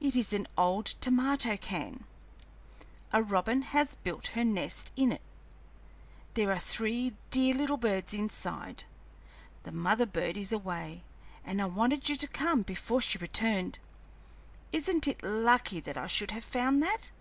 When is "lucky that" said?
15.22-15.96